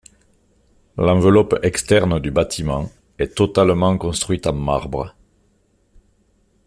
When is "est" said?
3.19-3.35